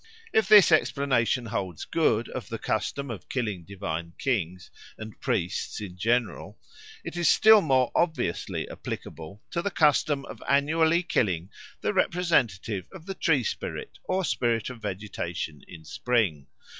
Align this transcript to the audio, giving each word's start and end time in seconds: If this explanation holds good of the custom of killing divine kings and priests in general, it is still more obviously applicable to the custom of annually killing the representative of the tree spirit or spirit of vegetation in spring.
If 0.33 0.47
this 0.47 0.71
explanation 0.71 1.45
holds 1.45 1.85
good 1.85 2.27
of 2.29 2.49
the 2.49 2.57
custom 2.57 3.11
of 3.11 3.29
killing 3.29 3.63
divine 3.65 4.13
kings 4.17 4.71
and 4.97 5.21
priests 5.21 5.79
in 5.79 5.95
general, 5.95 6.57
it 7.03 7.15
is 7.15 7.29
still 7.29 7.61
more 7.61 7.91
obviously 7.93 8.67
applicable 8.67 9.43
to 9.51 9.61
the 9.61 9.69
custom 9.69 10.25
of 10.25 10.41
annually 10.49 11.03
killing 11.03 11.51
the 11.81 11.93
representative 11.93 12.87
of 12.91 13.05
the 13.05 13.13
tree 13.13 13.43
spirit 13.43 13.99
or 14.03 14.25
spirit 14.25 14.71
of 14.71 14.81
vegetation 14.81 15.61
in 15.67 15.85
spring. 15.85 16.47